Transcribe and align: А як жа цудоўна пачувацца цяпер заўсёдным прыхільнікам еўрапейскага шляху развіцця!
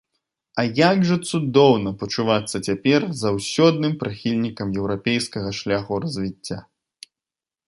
А 0.61 0.63
як 0.77 1.03
жа 1.09 1.17
цудоўна 1.31 1.91
пачувацца 2.03 2.63
цяпер 2.69 3.01
заўсёдным 3.23 3.93
прыхільнікам 4.03 4.67
еўрапейскага 4.81 5.51
шляху 5.63 5.93
развіцця! 6.09 6.59